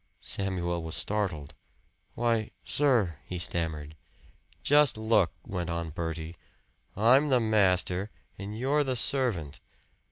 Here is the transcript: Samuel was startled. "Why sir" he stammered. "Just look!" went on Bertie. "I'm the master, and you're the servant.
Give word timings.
Samuel 0.23 0.81
was 0.81 0.95
startled. 0.95 1.53
"Why 2.15 2.49
sir" 2.63 3.17
he 3.29 3.37
stammered. 3.37 3.95
"Just 4.63 4.97
look!" 4.97 5.31
went 5.45 5.69
on 5.69 5.91
Bertie. 5.91 6.37
"I'm 6.97 7.29
the 7.29 7.39
master, 7.39 8.09
and 8.35 8.57
you're 8.57 8.83
the 8.83 8.95
servant. 8.95 9.59